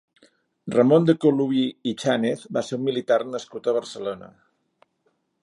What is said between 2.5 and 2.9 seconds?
va ser un